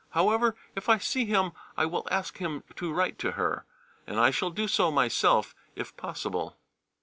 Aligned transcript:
However, 0.17 0.55
if 0.75 0.89
I 0.89 0.97
see 0.97 1.25
him 1.25 1.51
I 1.77 1.85
will 1.85 2.07
ask 2.09 2.39
him 2.39 2.63
to 2.75 2.91
write 2.91 3.19
to 3.19 3.33
her, 3.33 3.65
and 4.07 4.19
I 4.19 4.31
shall 4.31 4.49
do 4.49 4.67
so 4.67 4.89
myself, 4.89 5.53
if 5.75 5.95
possible. 5.95 6.57